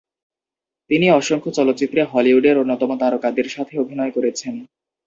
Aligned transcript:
তিনি 0.89 1.07
অসংখ্য 1.11 1.49
চলচ্চিত্রে 1.57 2.01
হলিউডের 2.11 2.55
অন্যতম 2.57 2.91
তারকাদের 3.01 3.47
সাথে 3.49 3.73
অভিনয় 3.79 4.11
করেছেন। 4.11 4.53